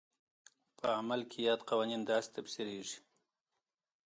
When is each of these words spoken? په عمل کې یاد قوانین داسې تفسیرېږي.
په 0.77 0.87
عمل 0.97 1.21
کې 1.31 1.39
یاد 1.47 1.61
قوانین 1.69 2.01
داسې 2.11 2.29
تفسیرېږي. 2.35 2.97